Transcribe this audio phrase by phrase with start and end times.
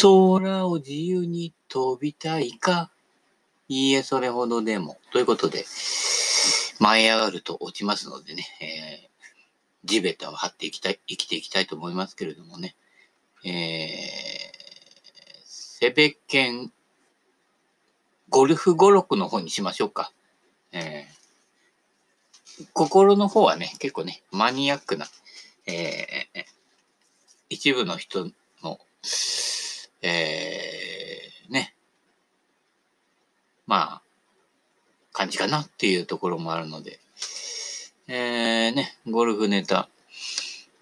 [0.00, 2.90] 空を自由に飛びたいか？
[3.68, 4.98] いいえ、それほどでも。
[5.12, 5.64] ということで、
[6.80, 12.76] 舞い上がると落ちますのでね、えー、地べたを張っていきたい、生きていきたいと思いますけれどもね、
[13.44, 13.50] えー、
[15.46, 16.72] セベケン、
[18.28, 20.12] ゴルフ語録の方にしましょうか。
[20.72, 25.06] えー、心の方はね、結構ね、マニアックな、
[25.66, 26.44] えー、
[27.48, 28.30] 一部の人
[28.62, 28.78] の、
[30.06, 31.74] えー、ね、
[33.66, 34.02] まあ、
[35.14, 37.00] 感じかなっていうところもあるので、
[38.06, 39.88] えー、ね、ゴルフネタ。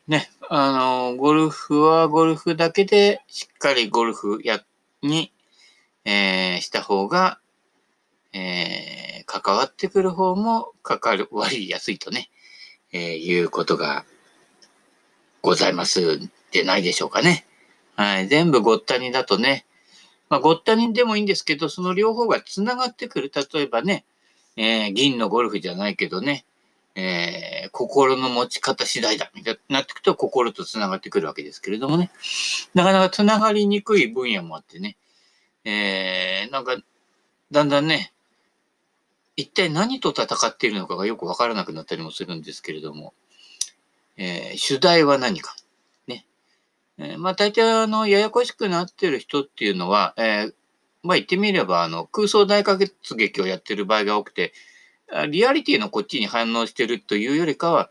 [0.08, 4.60] ね、あの、ゴルフはゴルフだけでしっかりゴルフや、
[5.02, 5.32] に、
[6.04, 7.38] えー、した方が、
[8.32, 12.28] えー、関わってくる方も関わりやすいとね、
[12.91, 14.04] えー、いうことが
[15.42, 16.19] ございます
[16.50, 17.47] でないでしょうかね。
[18.03, 18.27] はい。
[18.27, 19.64] 全部ごったにだとね、
[20.28, 23.31] まあ、ごったにでもいいんですけど、その両方が繋がってくる。
[23.33, 24.05] 例えばね、
[24.56, 26.44] えー、銀のゴルフじゃないけどね、
[26.97, 32.11] えー、心の持ち方次第だ、みたいになってくと心と繋がってくるわけですけれどもね。
[32.75, 34.97] なかなか繋がりにくい分野もあってね、
[35.64, 36.77] えー、なんか、
[37.53, 38.12] だんだんね、
[39.37, 43.14] 一体何と戦っているのかがよくわからなくなったりもするんですけれども、
[44.16, 45.55] えー、主題は何か。
[46.98, 50.54] え、まあ大体あの、ややこしくなってる人っていうのは、えー、
[51.02, 54.52] まあ言ってみれば、あの、空想大活劇をやってる場合が多くて、
[55.30, 57.91] リアリティのこっちに反応してるというよりかは、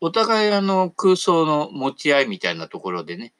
[0.00, 3.32] お互いあの空想の持ち合いみたいなところでね、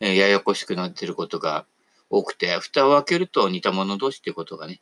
[0.00, 1.66] えややこしくなってることが
[2.10, 4.80] 多くて、蓋を開けると似た者同士っていうことがね、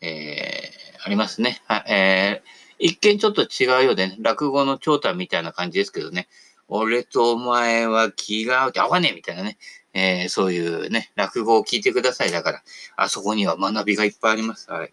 [0.00, 1.62] えー、ありますね。
[1.66, 6.28] は、えー一見ちょっと違うようでね、落語の長短みたいな感じですけどね、
[6.74, 9.58] 俺とお前は気が合うって合わねえみたいなね、
[9.92, 12.30] えー、そういうね、落語を聞いてください。
[12.30, 12.62] だから、
[12.96, 14.70] あそこには学びがいっぱいあります。
[14.70, 14.90] はい。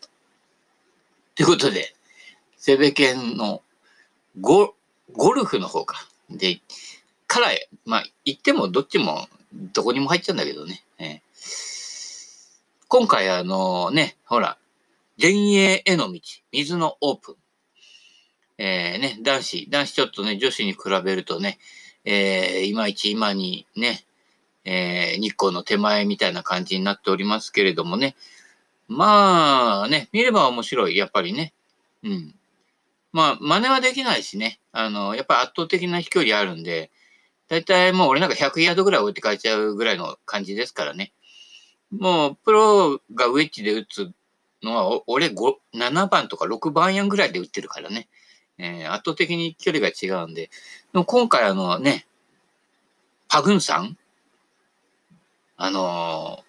[1.35, 1.95] ということで、
[2.57, 3.61] セベケンの
[4.41, 4.75] ゴ
[5.13, 6.05] ゴルフの方か。
[6.29, 6.59] で、
[7.27, 7.47] から、
[7.85, 9.29] まあ、言ってもどっちも
[9.73, 10.83] どこにも入っちゃうんだけどね。
[10.97, 11.21] えー、
[12.89, 14.57] 今回あのね、ほら、
[15.21, 16.19] 前衛への道、
[16.51, 17.35] 水のオープン。
[18.61, 21.59] えー、ね、男子、男子ちょっとね、女子に比べるとね、
[22.03, 24.03] えー、いまいち今にね、
[24.65, 28.17] えー、日光の手前みたいな感じになっておりますけれどもね。
[28.89, 31.53] まあね、見れば面白い、やっぱりね。
[32.03, 32.35] うん。
[33.13, 34.59] まあ、真似はできないしね。
[34.73, 36.91] あの、やっぱ圧倒的な飛距離あるんで、
[37.47, 41.13] だいたいもう俺なんか100ヤードぐらい置いて帰っちゃうぐらいの感じですからね。
[41.91, 44.11] もう、プロがウェッジで打つ
[44.61, 45.33] のは、俺5、
[45.75, 48.09] 7番とか6番やんぐらいで打ってるからね。
[48.59, 50.49] えー、圧倒的に距離が違うんで、
[50.93, 52.05] でも今回あのね、
[53.27, 53.97] パグンさん？
[55.57, 56.43] あの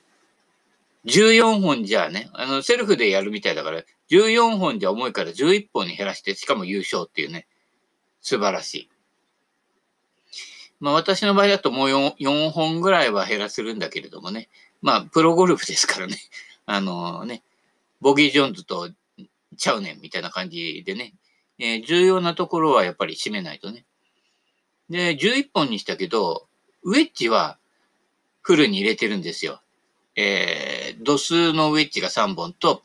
[1.04, 7.46] ー、14本じゃあね、あの、セルフでやるみたいだから、14本じゃ重いから11本に減らして、しかも優勝っていうね、
[8.20, 8.90] 素晴らしい。
[10.80, 14.48] まあ私の場合だともう 4, 4本ぐらいは減らせるんだけれどもね。
[14.80, 16.16] まあプロゴルフですからね。
[16.66, 17.42] あのね、
[18.00, 18.90] ボギー・ジョーンズと
[19.56, 21.14] ちゃうねんみたいな感じでね、
[21.60, 23.84] えー、重要なところはやっぱり締めないとね。
[24.88, 26.48] で、11本にしたけど、
[26.82, 27.58] ウェッジは
[28.40, 29.60] フルに入れてるんですよ。
[30.16, 32.82] えー、度数のウェッジが3本と、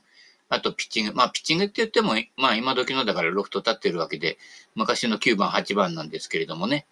[0.49, 1.13] あとピッチング。
[1.13, 4.37] まあ、ピッチングって言っても、まあ、今時のだからロフト立ってるわけで、
[4.75, 6.85] 昔の9番、8番なんですけれどもね。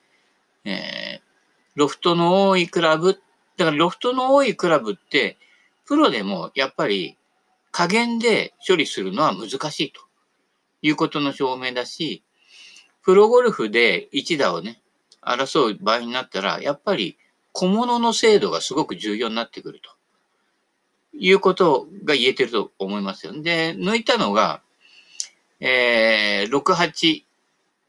[0.64, 1.22] えー、
[1.76, 3.22] ロフトの多いクラブ、
[3.58, 5.38] だからロフトの多いクラブって、
[5.86, 7.18] プロでもやっぱり
[7.72, 10.02] 加減で処理するのは難しいと。
[10.84, 12.24] いうことの証明だし、
[13.02, 14.80] プロゴルフで一打をね、
[15.22, 17.18] 争う場合になったら、やっぱり
[17.54, 19.90] 小物の精度がすごく重要になってくると。
[21.16, 23.42] いうことが言えてると思いますよ。
[23.42, 24.62] で、抜いたのが、
[25.60, 27.24] えー、6、8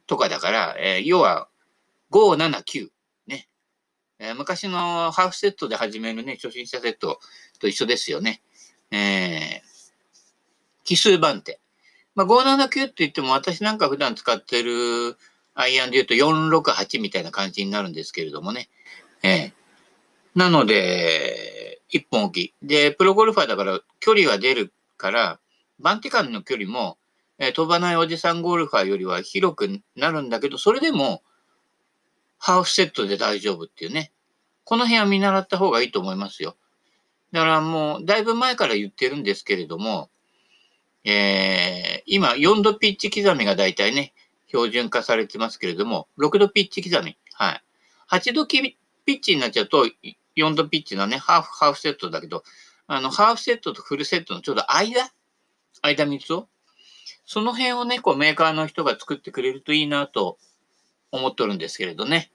[0.07, 1.49] とかだから、えー、要は
[2.11, 2.89] 5、7、9。
[3.27, 3.49] ね。
[4.19, 7.19] えー、昔のハーフセットで始めるね、初心者セット
[7.59, 8.43] と一緒ですよね。
[8.91, 11.59] えー、奇数番手。
[12.15, 15.17] まあ、579って言っても私なんか普段使ってる
[15.55, 18.69] アイアンで言うと468みたいな感じになるんですけれどもね。
[19.23, 19.53] ええ
[20.35, 22.55] なので、1本置き。
[22.61, 25.39] で、プロゴルファーだから距離が出るから、
[25.79, 26.99] バンティカンの距離も、
[27.39, 31.23] え、飛ばないおじさんゴルファーよりは広くなるんだけど、それでも、
[32.39, 34.13] ハーフセットで大丈夫っていうね。
[34.65, 36.57] この辺は見習った方がいいと思いますよ。
[37.33, 40.11] だからもう、だいぶ前から言ってるんですけれども、
[41.05, 44.15] えー、今、4度ピッチ刻みが大体ね、
[44.49, 47.17] 標準化されてますけれども、6度ピッチ刻み。
[47.33, 47.63] はい。
[48.11, 49.87] 8度ピッチになっちゃうと、
[50.37, 52.43] 4度ピッチのね、ハーフ、ハーフセットだけど、
[52.87, 55.11] あの、ハーフセットとフルセットのちょうど間？
[55.83, 56.49] 間3つを？
[57.27, 60.39] その辺をね、こうメーカーの人が作ってくれるといいなと
[61.11, 62.31] 思っとるんですけれどね。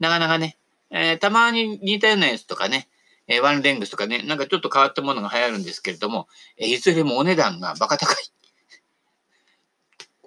[0.00, 0.58] なかなかね、
[0.90, 2.88] えー、たまに似たようなやつとかね、
[3.28, 6.26] えー、ワンレングスとかね、なんかちょっと変わったものが流行るんですけれども、
[6.56, 8.16] えー、いずれもお値段がバカ高い。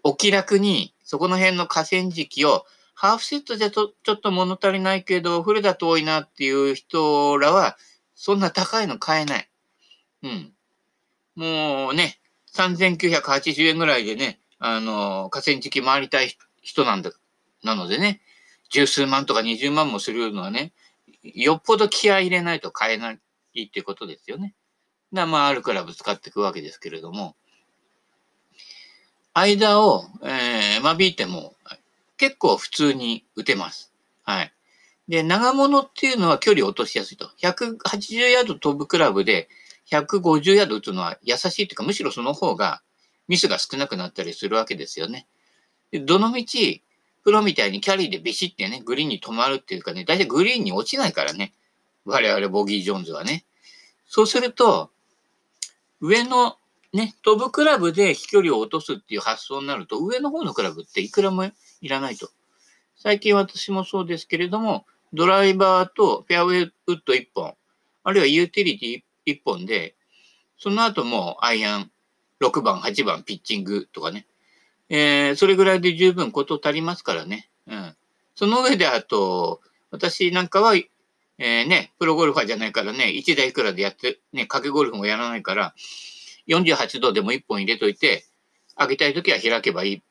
[0.03, 7.77] お気楽に、そこの辺の河川敷を、ハーフセットじゃとちょっと物足りないけど、フルだと多いなっていう人らは、
[8.15, 9.49] そんな高いの買えない。
[10.21, 10.53] うん。
[11.35, 12.19] もうね、
[12.53, 17.11] 3980円ぐらいでね、あの、河川敷回りたい人なんだ、
[17.63, 18.21] なのでね、
[18.69, 20.71] 十数万とか二十万もするのはね、
[21.23, 24.53] よっぽど気合い入れないと買えないってことですよね。
[25.13, 27.35] だまあ、あるクラブ使っていくわけですけれども、
[29.33, 31.55] 間を、えー、間引いても
[32.17, 33.91] 結構普通に打てます。
[34.23, 34.53] はい。
[35.07, 37.29] で、長物っていうのは距離を落としやすいと。
[37.41, 39.49] 180ヤード飛ぶクラブで
[39.89, 42.81] 150ヤード打つのは優しいというか、むしろその方が
[43.27, 45.27] ミスが少なくなったりするわけですよね。
[46.05, 46.83] どのみち、
[47.23, 51.53] プロみたいにキャリーでビシってね、グリーンに止まるっていうかね、大体グリーンに落ちないからね。
[52.05, 53.45] 我々ボギー・ジョーンズはね。
[54.07, 54.89] そうすると、
[55.99, 56.57] 上の
[56.93, 61.45] ね、飛ぶクラブで飛距離を落とすっていう発想になると、上の方のクラブっていくらも
[61.81, 62.29] いらないと。
[62.97, 67.55] 最近私もそうですけれども、ドライバーとフェアウェイウッド1本、
[68.03, 69.95] あるいはユーティリティ1本で、
[70.57, 71.91] その後もアイアン
[72.41, 74.25] 6番、8番ピッチングとかね。
[74.93, 77.49] えー、それぐらいで十分こと足りますからね。
[77.65, 77.95] うん。
[78.35, 85.73] その上であと、私なんかは、えー、ね、プロゴルファーじゃないからね、1台いくらでやって、ね、掛けゴルフもやらないから、
[86.49, 88.25] 48度でも1本入れといて、
[88.77, 90.01] 上げたいときは開けばいいっ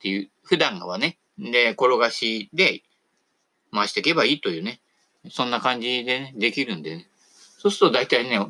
[0.00, 2.82] ていう、普段はね、で、転がしで
[3.70, 4.80] 回していけばいいというね、
[5.30, 7.06] そんな感じでね、できるんでね。
[7.58, 8.40] そうすると大体ね、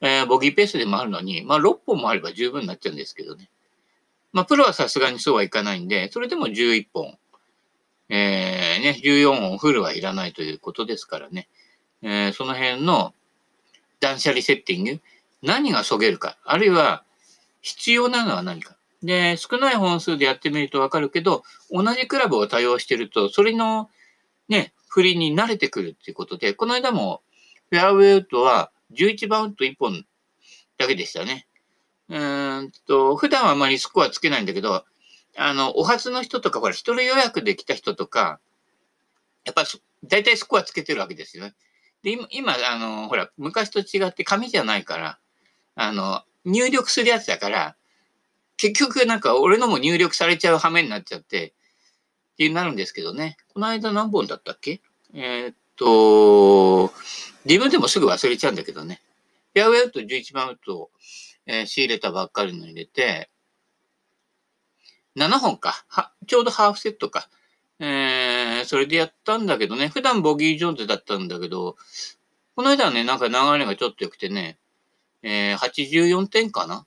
[0.00, 3.48] えー、ボギーペースで回るのに、まあ6本もあれば十分になっちゃうんですけどね。
[4.34, 7.16] まあプロはさすがにそうはいかないんで、それでも11本、
[8.08, 11.48] えー、ね、14本フルはいらないということですからね。
[12.02, 13.14] えー、その辺の
[14.00, 15.00] 断捨離セッティング、
[15.40, 17.04] 何がそげるか、あるいは
[17.62, 18.76] 必要なのは何か。
[19.04, 23.88] で、少ない本数でやってみるとわかるけど、同じクラブを多用してると、それの
[24.48, 27.22] ね、振りに慣れてくるっていうことで、この間も
[27.70, 30.04] フェアウェイウッドは11番ウッド1本
[30.76, 31.46] だけでしたね。
[32.08, 34.84] うんと、普段はあまりスコアつけないんだけど、
[35.36, 38.40] あの、お初の人とか、ほら、一人予約で来た人とか、
[39.44, 39.64] やっぱ、
[40.04, 41.54] 大体スコアつけてるわけですよね。
[42.02, 45.18] で、今、あの、ほら、昔と違って紙じゃないから、
[45.74, 47.76] あの、入力するやつだから、
[48.56, 51.54] 結局なんか俺のも入力されちゃう羽目になっちゃって、
[52.34, 53.36] ってなるんですけどね。
[53.52, 54.80] この間何本だったっけ？
[55.14, 56.92] えー、っと、
[57.44, 59.00] 自分でもすぐ忘れちゃうんだけどね。
[59.54, 60.90] フェアウェイウッド11番ウッド、
[61.46, 63.30] えー、仕入れたばっかりの入れて、
[65.16, 65.84] 7本か。
[65.88, 67.28] は、ちょうどハーフセットか。
[67.78, 69.88] えー、それでやったんだけどね。
[69.88, 71.76] 普段ボギージョーンズだったんだけど、
[72.56, 74.58] この間はね、なんか流れがちょっと良くてね、
[75.22, 76.86] えー、84点かな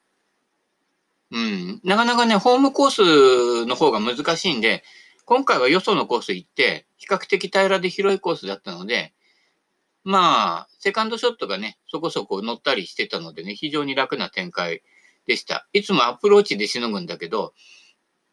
[1.31, 1.81] うん。
[1.83, 4.83] なかなかね、ホームコースの方が難しいんで、
[5.25, 9.13] 今回はよそのコース行って、比較的平らで広いコースだったので、
[10.07, 14.81] まあ、セカンドショットがね、そこそこ乗ったりしてたのでね、非常に楽な展開
[15.27, 15.67] でした。
[15.73, 17.53] いつもアプローチでしのぐんだけど、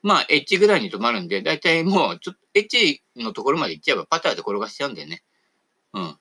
[0.01, 5.25] まあ、エッジぐらいに止まるんで、だいたいもう、ちょっと、エッジのところまで行っちゃえばパターで転がしちゃうんでね。
[5.95, 6.17] うん。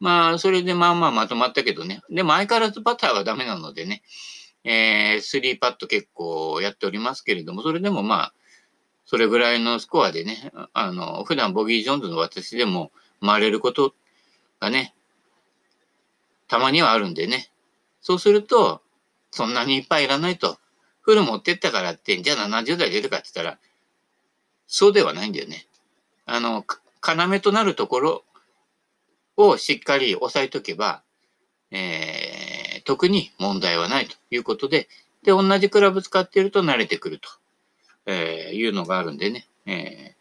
[0.00, 2.02] まあ、それでまあまあまとまったけどね。
[2.10, 4.02] でも相変わらずパターはダメなのでね。
[4.64, 8.34] えー、3パット結構やっておりますけれども、それでもまあ、
[9.04, 13.94] それぐらいのスコアでね、あの、普段ボギー・ジョーンズの私でも回れること
[14.60, 14.94] がね、
[16.48, 17.50] たまにはあるんでね。
[18.00, 18.82] そうすると、
[19.30, 20.58] そんなにいっぱいいらないと。
[21.00, 23.58] フル持ってったからって、じゃあ70代出るかって言ったら、
[24.66, 25.66] そうではないんだよね。
[26.26, 26.64] あの、
[27.02, 28.24] 要となるところ
[29.36, 31.02] をしっかり押さえとけば、
[31.70, 34.88] えー、特に問題はないということで、
[35.22, 37.28] で、同じクラブ使ってると慣れてくると、
[38.06, 40.14] えー、いうのがあるんでね、え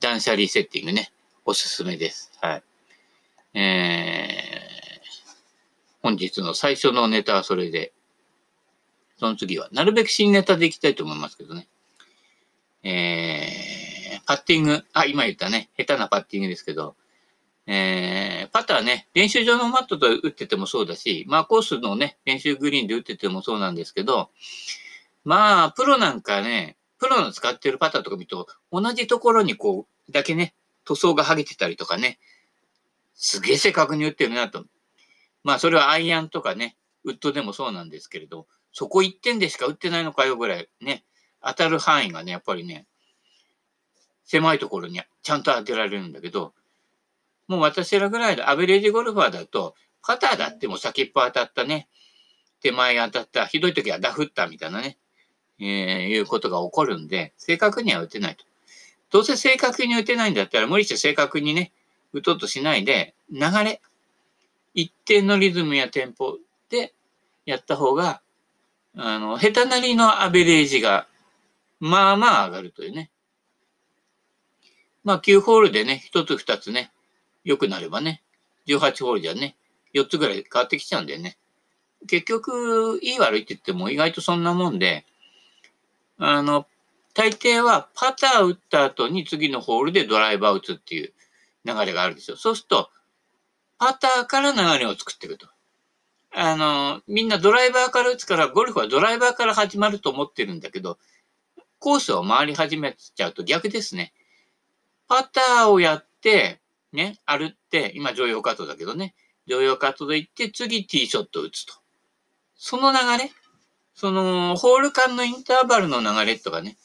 [0.00, 1.12] ー、断捨離セッティングね、
[1.44, 2.32] おすすめです。
[2.40, 2.62] はい。
[3.54, 5.08] えー、
[6.02, 7.92] 本日の最初のネタはそれで、
[9.18, 11.68] その次は、なるべく新ネタでいきたいと思いますけどね。
[12.82, 16.96] えー、パッティング、あ、今言ったね、下手なパッティングですけど、
[17.66, 24.30] えー、パターね、練習場のマットと打っててもそうだし、まあコースのね、練習グリーンで打っててもそうなんですけど、
[25.24, 30.54] まあ、プロなんかね、プロの使ってるパターとか見ると、同じところにこう、だけね、
[30.84, 32.18] 塗装が剥げてたりとかね、
[33.14, 34.64] すげえ正確に打ってるなと。
[35.44, 41.04] まあ、それはアイアンとかね、ウッドでもそうなんですけれど、そこ1点でしか打ってないのかよぐらいね、
[41.42, 42.86] 当たる範囲がね、やっぱりね、
[44.24, 46.54] 狭いところにちゃんと当てられるんだけど、
[47.48, 51.88] もう私らぐらいのアベレージゴルファーだと、パターだっても先っぽ当たったね、
[52.60, 54.96] 手前当たった、ひどい時はダフったみたいなね、
[55.58, 55.66] えー、
[56.08, 58.44] いうことが起こるんで、正確には打てないと。
[59.10, 61.72] どうせ正確に打てないんだったら、無理して正確にね、
[62.12, 63.80] 打とうとしないで、流れ、
[64.74, 66.38] 一定のリズムやテンポ
[66.68, 66.94] で
[67.46, 68.20] やった方が、
[68.96, 71.06] あの、下手なりのアベレージが、
[71.80, 73.10] まあまあ上がるというね。
[75.04, 76.92] まあ9ホールでね、1つ2つね、
[77.44, 78.22] 良くなればね、
[78.66, 79.56] 18ホールじゃね、
[79.94, 81.36] 4つぐらい変わってきちゃうんだよね。
[82.06, 85.04] 結局、いい悪いって言っても意外とそんなもんで、
[86.18, 86.66] あの、
[87.14, 91.12] 大抵はパター打った後に次のホールでドライバー打つっていう
[91.64, 92.36] 流れがあるですよ。
[92.36, 92.90] そうすると、
[93.78, 95.48] パターから流れを作っていくと。
[96.34, 100.98] あの、みんなドライバーから打つから、ゴルフはドライバーから始まると思ってるんだけど、
[101.78, 104.12] コースを回り始めちゃうと逆ですね。
[105.08, 106.60] パターをやって、
[106.92, 109.14] ね、歩って、今常用カットだけどね、
[109.46, 111.74] 常用カットで行って、次ティーショット打つと。
[112.56, 113.32] その流れ？
[113.94, 116.76] その、ホール間のインターバルの流れとかね、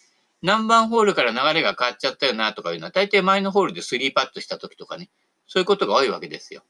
[0.42, 5.10] 何番ホールから流れが変わっちゃったよなとかいうのは、大抵前のホールで3パットした時とかね、
[5.48, 6.64] そういうことが多いわけですよ。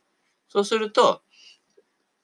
[0.49, 1.21] そうすると、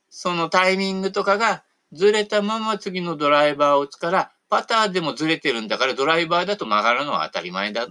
[0.10, 7.88] そのタイミングとかがずれたまま次のドライバーを打つから、パターでもずれてるんだからドライバーだと曲がるのは当たり前だ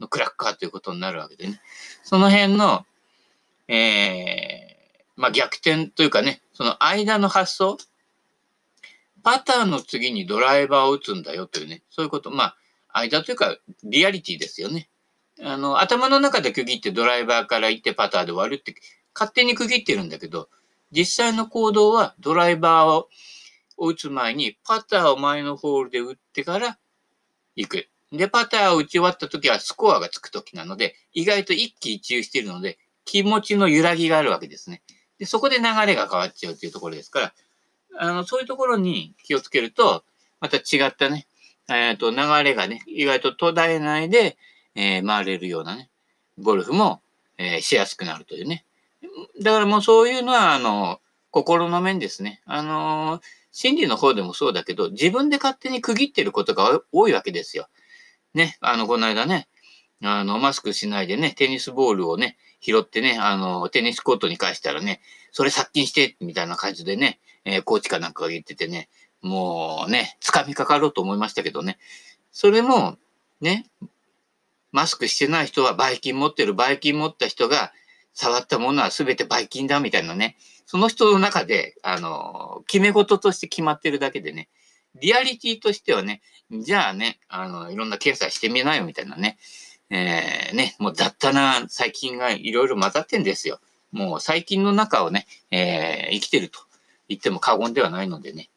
[0.00, 1.60] のクラッカーということになるわけでね。
[2.02, 2.86] その辺の、
[3.68, 7.76] えー、まあ、逆転というかね、その間の発想、
[9.22, 12.56] パターの次にドライバーを打つんだよというね、そういうこと、まあ、
[12.96, 14.88] 間というか、リアリティですよね。
[15.40, 18.74] あの、頭の中で区切ってドライバーから行ってパターで終わるって、
[19.14, 20.48] 勝手に区切ってるんだけど、
[20.92, 23.08] 実際の行動はドライバーを
[23.76, 26.78] 打つ前にパターを前のホールで打ってから
[27.54, 27.88] 行く。
[28.12, 34.82] で、パターを打ち終わった時はスコアがつく時なので、意外と一喜一憂しているので、気持ちの揺らぎがあるわけですね。
[35.18, 37.34] で、そこで流れが変わっちゃうというところですから、
[37.98, 40.04] あの、そういうところに気をつけると、
[40.40, 41.26] また違ったね、
[41.68, 44.36] えっ、ー、と、流れがね、意外と途絶えないで、
[44.74, 45.90] えー、回れるようなね、
[46.38, 47.02] ゴルフも、
[47.38, 48.64] えー、しやすくなるというね。
[49.42, 52.40] だからもうそういうのは、あの、心の面ですね。
[52.46, 53.20] あの、
[53.52, 57.68] 心理の方でもそうだけど、自分で勝手に区切ってることが多いわけですよ。
[58.34, 59.48] ね、あの、この間ね、
[60.02, 65.00] あの、マスクしないでね、テニスボールをね、拾ってね、あの、テニスコートに返したらね、
[65.32, 68.88] それ殺菌して、みたいな感じでね、えー、コーチかなんかが言っててね、
[69.26, 71.78] もうね、掴みかかろうと思いましたけどね。
[72.32, 72.96] それも、
[73.40, 73.66] ね、
[74.72, 77.72] マスクしてない人はバイキン持ってる、バイキン持った人が
[78.12, 80.36] 触ったものは全てバイキンだみたいなね。
[80.66, 84.48] その人の中で、あの、決め事として決まってるだけでね、
[85.00, 89.38] リアリティとしてはね、じゃあね、あの、いろんな検査してみなよみたいなね。
[89.90, 93.60] えー、ね、もう雑多な細菌がいろいろ混ざってんですよ。
[93.92, 96.60] もう細菌の中をね、えー、生きてると
[97.08, 98.50] 言っても過言ではないのでね。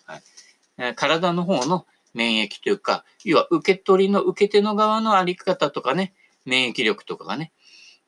[0.95, 6.13] 体の方の免疫というか、要は受け取りの受け手の側のあり方とかね、
[6.45, 7.51] 免疫力とかがね、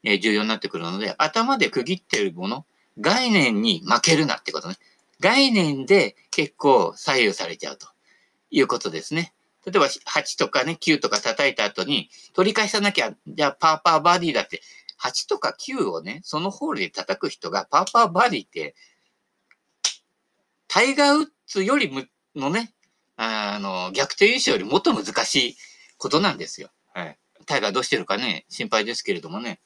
[0.04, 2.66] え重要になってくるので、頭で区切ってるもの、
[3.00, 4.76] 概念に負けるなってことね。
[5.20, 7.88] 概念で結構左右されちゃうと
[8.50, 9.34] いうことですね。
[9.66, 14.62] 例えば8とかね、9とか叩いた後に取り返さなきゃ、じゃあパーパーバディだって、
[15.00, 18.76] 8とか9をね、そのホールで叩く人がパーパーバーディーって、
[20.68, 22.74] タイガー・ウッズよりのね、
[23.18, 25.58] あの、逆転優勝よりもっと難しい
[25.98, 26.70] ことなんですよ。
[26.94, 27.18] はい。
[27.46, 29.60] タイガーどうしてるかね、心配ですけれどもね。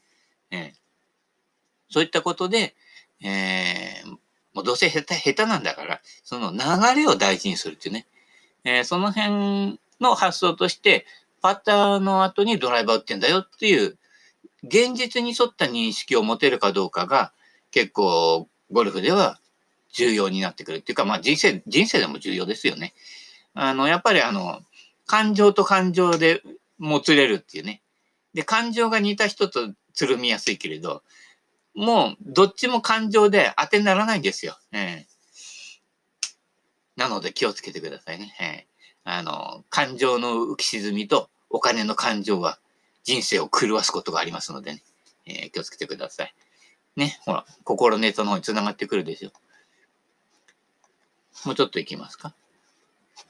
[0.51, 0.71] えー、
[1.89, 2.75] そういったことで、
[3.21, 4.09] えー、
[4.53, 8.07] もうどうせ下手、下手なんだから、その流れを大事にするっていうね。
[8.63, 11.05] えー、その辺の発想として、
[11.41, 13.97] パターの後にドライバー打ってんだよっていう、
[14.63, 17.31] 現実に沿った認識を持てるかどうかが、
[17.71, 19.39] 結構、ゴルフでは
[19.95, 22.93] 重要になってくるっていうか、まあ人生、人生でも重要ですよね。
[23.53, 24.61] あの、やっぱりあの、
[25.07, 26.43] 感情と感情で
[26.77, 27.81] もつれるっていうね。
[28.33, 31.01] で、感情が似た人とつるみやすいけれど、
[31.73, 34.57] もうどっちも感情で当てにならないんですよ。
[34.73, 35.05] え
[36.97, 38.35] なので気をつけてくださいね。
[38.37, 38.67] はい。
[39.05, 42.59] あの、感情の浮き沈みとお金の感情は
[43.03, 44.83] 人生を狂わすことがありますのでね、
[45.25, 46.33] えー、気をつけてください。
[46.95, 49.31] ね、ほら、心ネタの方に繋がってくるでしょ。
[51.43, 52.33] もうちょっといきますか。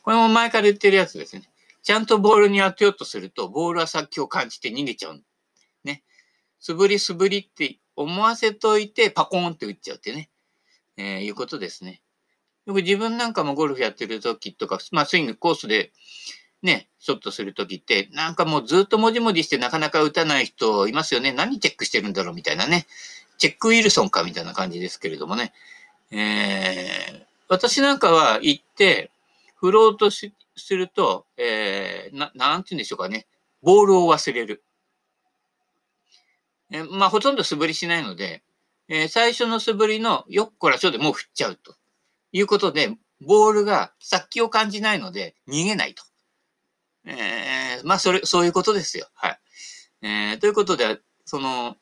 [0.04, 1.50] これも前から言ってるやつですね。
[1.84, 5.22] ちゃんとボールに当てようとすると、ボールは先を感じて逃げちゃう。
[5.84, 6.04] ね。
[6.60, 10.30] 素振り素振りって思わせといて、パコーンって打っちゃうってね。
[10.98, 12.02] えー、いうことですね。
[12.66, 15.92] よく自分なんかもゴルフやってる時とか、まあスイングコースで
[16.64, 21.32] ね、ショットする時って、なんかもうずっともじもじしてなかなか打たない人いますよね。
[21.32, 22.88] 何チェックしてるんだろうみたいなね。
[23.38, 25.54] チェックウィルソンかみたいな感じですけれどもね。
[26.12, 29.12] えー、私なんかは行って、
[29.56, 30.32] 振ろうとす
[30.70, 33.28] ると、えー、な、なんて言うんでしょうかね。
[33.62, 34.64] ボールを忘れる。
[36.72, 38.44] えー、まあ、ほとんど素振りしないので、
[38.88, 41.76] えー、最初の素振りのよっこらしょでもう振っちゃうと
[42.32, 46.04] いうことで、ボールが殺気を感じないので逃げないと。
[47.06, 49.08] えー、まあ、それ、そういうことですよ。
[49.14, 49.40] はい。
[50.02, 51.78] えー、ということで、その、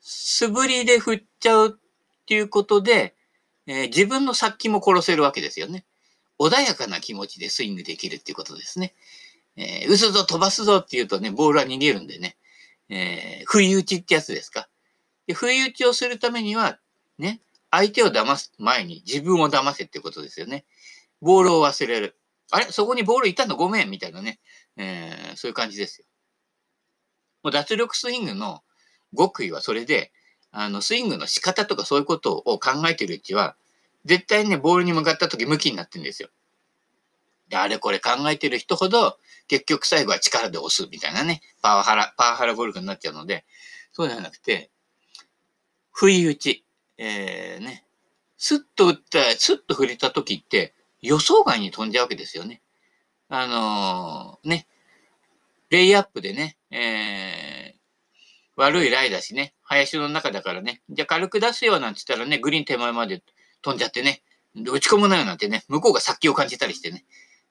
[0.00, 3.14] 素振りで振っちゃうっていうことで、
[3.68, 5.84] えー、自分の殺気も殺せるわけですよね。
[6.40, 8.94] 穏やかな気持ちでスイングできるっていうことですね。
[9.56, 12.36] えー、打つぞ、飛ばすぞって言うとね、ボールは逃げるんでね。
[12.88, 14.68] えー、不意打ちってやつですか。
[15.26, 16.78] で不意打ちをするためには、
[17.18, 20.64] ね、相手を騙す前に自分を騙せってことですよね。
[21.20, 22.16] ボールを忘れる。
[22.50, 22.72] あれ？
[22.72, 23.56] そこにボールいたの？
[23.56, 24.38] ごめんみたいなね。
[24.78, 26.06] えー、そういう感じですよ。
[27.42, 28.62] もう脱力スイングの
[29.14, 30.12] 極意はそれで、
[30.60, 33.54] あの、スイングの仕方とかそういうことを考えてるうちは、
[34.04, 36.30] 絶対にね、ボールに向かった時向きになってるんですよ。
[37.48, 43.44] で、あれこれ考えてる人ほど、結局最後は力で押すみたいなね、パワハラ、パワハラゴルフになっちゃうので、
[43.92, 44.68] そうじゃなくて、
[45.92, 46.64] 不意打ち、
[46.96, 47.84] えー、ね、
[48.36, 52.62] スッと打った、スッと振れた時って、予想外に飛んじゃうわけですよね。
[53.28, 54.66] あのー、ね、
[55.70, 57.78] レイアップでね、えー、
[58.56, 63.22] 悪いライだしね、林の中だからね、じゃあ軽く出すよなんて言ったらね、グリーン手前まで
[63.60, 64.22] 飛んじゃってね、
[64.54, 67.04] 打ち込むなよなんてね、向こうが殺気を感じたりしてね、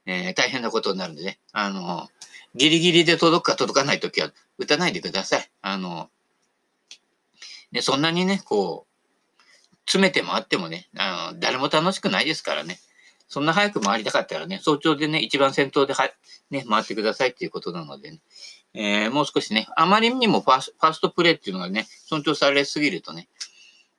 [0.07, 2.09] えー、大変なことになるんでね、あの、
[2.55, 5.49] ギリギリで届くか届かないときは打たないでください。
[5.61, 6.09] あの、
[7.71, 9.37] ね、そんなにね、こう、
[9.85, 12.79] 詰めてもあってもね、あの、誰も楽しくないですからね。
[13.27, 16.09] そんな早く回りたかったらね、早朝でね、一番先頭では、
[16.49, 18.19] ね、回ってくださいっていうことなのでね、
[18.79, 23.27] えー、もう少しね、あまりにもファーストプレイっていうのがね、尊重されすぎるとね、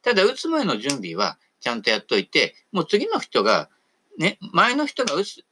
[0.02, 3.68] ただ打つ前の準備はちゃんとやっといて、もう次の人が、
[4.18, 5.44] ね、前の人が打つ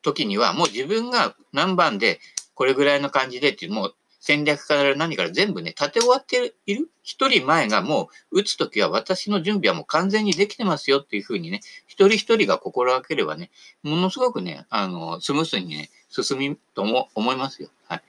[0.00, 2.20] 時には、もう自分が何番で
[2.54, 13.50] これぐらいの感じでっていう、もう戦略から何から全部ね、立て終わっている一人前がもう打つときは私の準備はもう完全にできてますよっていうふうにね、一人一人が心がければね、
[13.82, 17.68] ものすごくね、あの、スムースにね、進みと思思いますよ。
[17.86, 18.02] はい。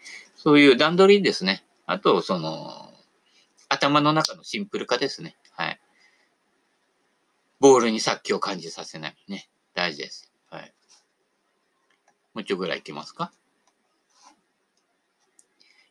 [0.45, 1.65] そういう段取りですね。
[1.87, 2.93] あと、その、
[3.67, 5.35] 頭の中のシンプル化ですね。
[5.49, 5.81] はい。
[7.59, 9.15] ボールに殺気を感じさせない。
[9.27, 9.49] ね。
[9.73, 10.31] 大事です。
[10.51, 10.71] はい。
[12.35, 13.31] もうちょぐらいいきますか？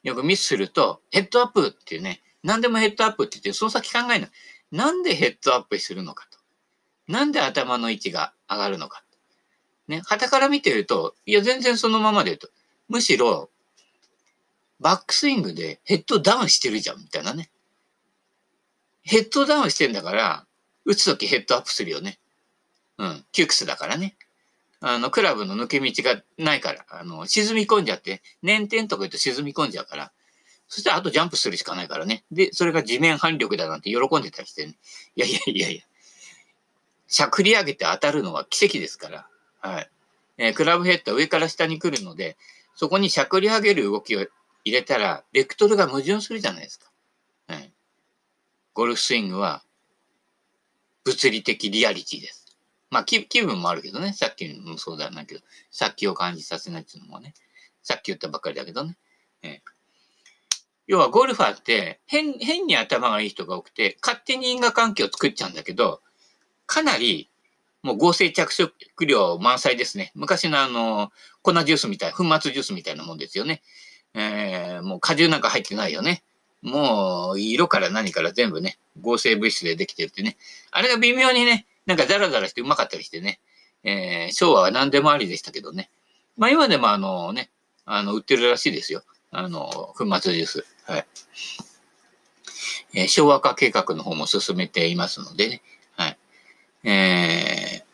[0.04, 4.30] よくミスすると、ヘッドアップっていうね、何でもヘッドアップって言って、その先考えない。
[4.70, 6.38] なんでヘッドアップするのかと。
[7.12, 9.02] なんで頭の位置が上がるのか。
[9.88, 12.50] ね、旗から見てると、いや、全然そのままでと。
[12.88, 13.50] むしろ、
[14.85, 17.49] バックスイングでヘッドダウンしてるじゃん、みたいなね。
[19.01, 20.44] ヘッドダウンしてんだから、
[20.85, 22.18] 打つときヘッドアップするよね。
[22.99, 23.25] うん。
[23.33, 24.14] 窮屈だからね。
[24.81, 30.12] あの、クラブの抜け道がないから、あの、沈み込んじゃって、捻転とか言うと沈み込んじゃうから、
[30.68, 32.25] そしたらあとジャンプするしかないからね。
[32.31, 34.77] で、それが地面反力だなんて喜んでたりしてね。
[35.16, 35.83] いやいやいやいや。
[37.07, 39.27] しゃくり上げて当たるのは奇跡ですから。
[39.62, 39.90] はい。
[40.37, 42.37] えー、クラブヘッドは上から下に来るので、
[42.75, 44.27] そこにしゃくり上げる動きを
[44.64, 46.90] 入れたら、ベクトルが矛盾するじゃないですか。
[47.48, 47.72] はい。
[48.72, 49.62] ゴルフスイングは、
[51.05, 52.57] 物理的リアリティです。
[52.90, 54.12] まあ気、気分もあるけどね。
[54.12, 57.35] さっきもそうだなけど、殺気を感じさせないっていうのもね。
[57.83, 58.96] さっき言ったばっかりだけどね。
[59.42, 59.61] え
[60.87, 66.03] 要はゴルファーって変、変に頭がいい人が多くて、勝手に因果関係を作っちゃうんだけど、
[66.66, 67.31] かなり、
[67.83, 68.72] もう合成着色
[69.07, 70.12] 料満載ですね。
[70.14, 71.11] 昔のあの、
[71.42, 73.62] 粉ジュースみたい、粉末ジュースみたいなもんですよね。
[74.14, 76.22] えー、もう果汁なんか入ってないよね。
[76.62, 80.37] もう、色から何から全部ね、合成物質でできてるってね。
[80.70, 83.40] あれが微妙にね、なんかザラザラしてうまかったりしてね、
[83.83, 85.90] えー、昭和は何でもありでしたけどね。
[86.38, 87.50] まあ今でもあのね、
[87.85, 89.03] あの、売ってるらしいですよ。
[89.31, 90.66] あの、粉末ジュース。
[90.87, 91.07] はい。
[92.94, 95.62] えー、昭和化計画の方も進めていますのでね。
[95.96, 96.18] はい。
[96.88, 97.85] えー、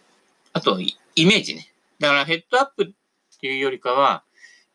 [0.52, 1.72] あと、イメージね。
[1.98, 4.22] だからヘッドアップっていうよりかは、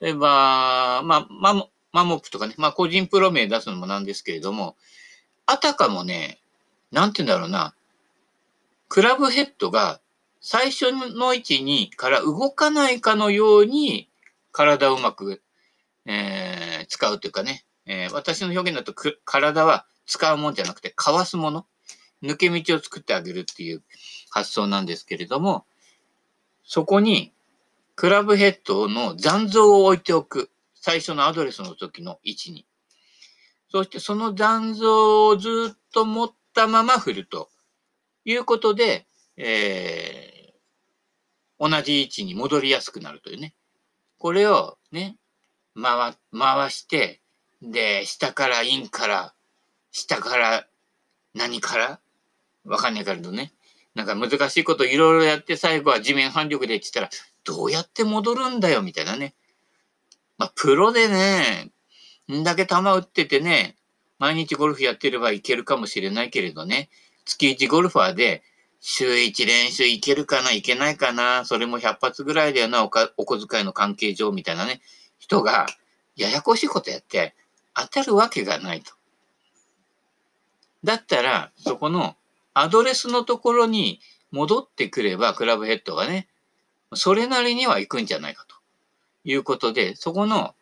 [0.02, 4.76] 例えば、まあ、マモマモップとかね、まあ個人プロ名出すのもなんですけれども、
[5.46, 6.40] あたかもね、
[6.92, 7.74] なんて言うんだろうな、
[8.90, 10.02] クラブヘッドが
[10.42, 14.10] 最初の位置にから動かないかのように
[14.52, 15.42] 体をうまく、
[16.06, 21.66] えー、使うというかね、えー、私の表現だと体は使うもんじゃなくてかわすもの、
[22.22, 23.82] 抜け道を作ってあげるっていう
[24.30, 25.66] 発想なんですけれども、
[26.64, 27.32] そこに
[27.96, 30.52] クラブヘッドの残像を置いておく。
[30.76, 32.66] 最初のアドレスの時の位置に。
[33.72, 37.50] そしてその残像をずっと持ったまま振ると
[38.24, 43.56] いうことで、えー、同じ位置に戻りやすくなるというね。
[44.18, 45.18] これをね、
[45.76, 47.22] 回、回して、
[47.62, 49.34] で、下からインから、
[49.92, 50.68] 下から
[51.34, 52.00] 何から？
[52.66, 53.54] わかんないけどね。
[53.94, 59.34] なんか難しいこといろいろやって最後は地面反力でって言ったら、どうやって戻るんだよみたいなね。
[60.38, 61.72] まあ、プロでね、
[62.32, 63.76] んだけ球打っててね、
[64.20, 66.90] 毎日ゴルフやってればいけるかもしれないけれどね、
[67.24, 68.44] 月1ゴルファーで、
[68.82, 74.82] 週1練習いけるかないけないかなそれも100発ぐらいだよなおか、お小遣いの関係上みたいなね、
[75.18, 75.68] 人が、
[76.16, 77.36] ややこしいことやって、
[77.74, 78.94] 当たるわけがないと。
[80.84, 82.16] だったら、そこの
[82.54, 84.00] アドレスのところに
[84.32, 86.28] 戻ってくれば、クラブヘッドがね、
[86.94, 88.56] それなりには行くんじゃないかと
[89.24, 90.56] いうことで、そこの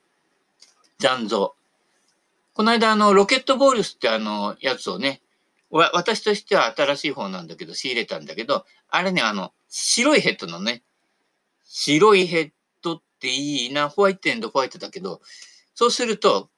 [0.99, 1.55] 残像。
[2.53, 5.21] この間、あの、ロケットボールスってあの、やつをね、
[5.69, 10.83] 私としては新しい方なんだけど、仕入れたんだけど、あれね、あの、白いヘッドのね、
[11.65, 12.51] 白いヘッ
[12.83, 15.21] ドっていいな、ホワイトエンドホワイトだけど、
[15.73, 16.49] そうすると、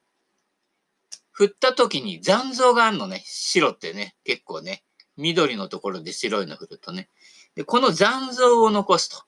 [1.32, 4.82] 振った時に残像があるのね、白ってね、結構ね、
[5.16, 7.08] 緑のところで白いの振るとね。
[7.54, 9.24] でこの残像を残すと。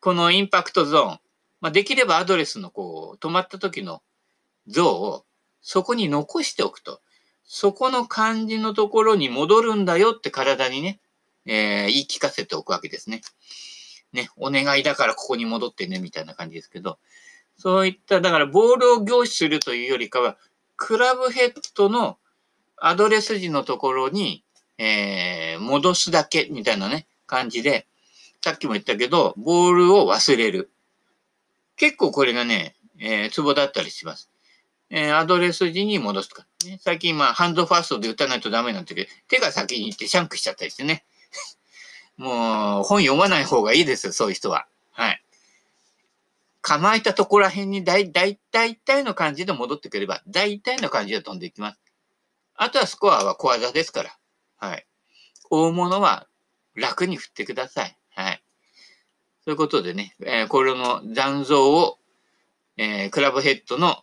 [0.00, 1.20] このインパクトゾーン。
[1.60, 4.02] まあ、できればアドレスのこう、止まった時の
[4.66, 5.24] 像を
[5.60, 7.00] そこに残しておくと。
[7.44, 11.00] そこの感じのところに戻るんだよって体にね、
[11.46, 13.22] えー、言い聞かせておくわけですね。
[14.12, 16.98] ね、お願いだからここに戻ってね、みたいな感じですけど、
[17.56, 20.36] そういった、だからボールを凝視するというよりかは、
[20.76, 22.18] クラブヘッドの
[22.76, 24.44] アドレス時のところに、
[24.78, 27.86] えー、戻すだけみたいなね、感じで、
[28.42, 30.70] さっきも言ったけど、ボールを忘れる。
[31.76, 34.30] 結構これがね、えー、ツボだったりします。
[34.90, 36.78] えー、アドレス時に戻すとか、ね。
[36.80, 41.04] 最近まあ、ハンドファーストで打たないとダメなんだけど、手が先に行ってシャンクしちゃったりしてね。
[42.16, 44.66] もう、本読まない方がいいですよ、そういう人は。
[44.90, 45.22] はい。
[46.62, 51.80] 構えたところら辺に大、大、大体の感じで戻ってくれば、大体の感じで飛んでいきます。
[52.54, 54.18] あとはスコアは小技ですから。
[54.56, 54.86] はい。
[55.50, 56.26] 大物は
[56.74, 57.96] 楽に振ってください。
[59.50, 59.54] はい。
[59.54, 61.98] うことでね、えー、これの残像を、
[62.76, 63.98] えー、クラブヘッドの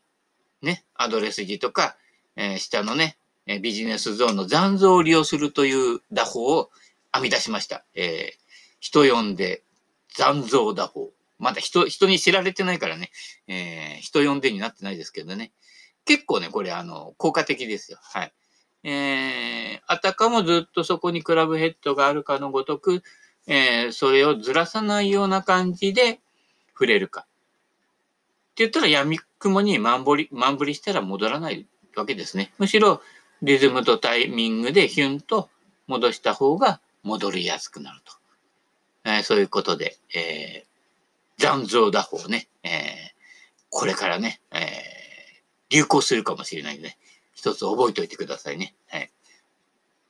[0.62, 1.98] ね、アドレス字とか、
[2.36, 6.70] えー、下のね、えビジネスゾーンの残像を利用するという打法を
[7.14, 7.86] 編み出しました。
[7.96, 8.34] え、
[8.80, 9.64] 人呼んで
[10.16, 11.12] 残像打法。
[11.40, 13.12] まだ人、人に知られてないからね、
[13.48, 15.52] えー、人呼んでになってないですけどね。
[16.06, 18.00] 結構ね、これあの、効果的ですよ。
[18.02, 18.34] はい。
[18.84, 23.04] えー、あたかもずっとそこにクラブヘッドがあるかのごとく、
[23.48, 26.20] えー、それをずらさないような感じで
[26.74, 27.22] 触れるか。
[27.22, 27.24] っ
[28.56, 32.54] て言ったら闇雲にマンボリ、マンブリしたら戻らないわけですね。
[32.58, 33.02] むしろ
[33.42, 35.50] リズムとタイミングでヒュンと
[35.88, 38.14] 戻した方が戻りやすくなると。
[39.06, 42.72] えー、そういうことで、えー、残像打法ね、えー、
[43.70, 44.62] これからね、えー、
[45.70, 46.98] 流行するかもしれないんでね。
[47.34, 48.74] 一つ覚えておいてくださいね。
[48.90, 49.12] はい。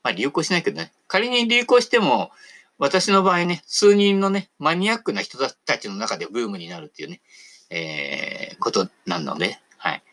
[0.02, 0.94] まあ、流行しないけどね。
[1.08, 2.32] 仮に流行しても、
[2.80, 7.22] 私の場合ね、数人のね、マニアックな人たちの中でブームになるっていうね、
[7.70, 10.04] えー、ことなので、はい。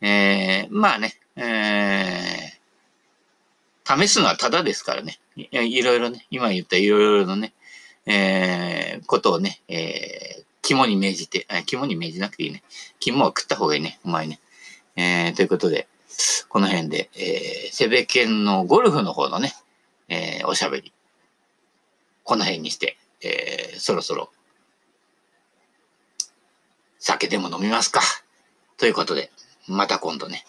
[0.00, 5.18] えー、まあね、えー、試すのはただですからね。
[5.36, 7.54] いろいろね、今言ったいろいろのね、
[8.06, 12.62] えー、ことをね、えー、肝に銘じて、肝に銘じなくていいね。
[13.00, 14.40] 肝は食った方がいいね、お前ね。
[14.96, 15.88] えー、ということで、
[16.48, 19.54] この辺で、えー、セベケンのゴルフの方のね、
[20.08, 20.92] えー、おしゃべり、
[22.24, 24.30] この辺にして、えー、そろそろ、
[26.98, 28.00] 酒でも飲みますか。
[28.78, 29.30] ということで、
[29.68, 30.44] また今度ね。